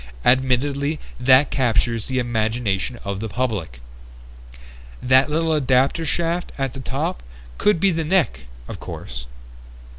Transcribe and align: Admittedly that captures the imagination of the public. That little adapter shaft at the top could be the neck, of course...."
Admittedly 0.25 0.99
that 1.19 1.51
captures 1.51 2.07
the 2.07 2.17
imagination 2.17 2.97
of 3.03 3.19
the 3.19 3.29
public. 3.29 3.79
That 4.99 5.29
little 5.29 5.53
adapter 5.53 6.07
shaft 6.07 6.51
at 6.57 6.73
the 6.73 6.79
top 6.79 7.21
could 7.59 7.79
be 7.79 7.91
the 7.91 8.03
neck, 8.03 8.47
of 8.67 8.79
course...." 8.79 9.27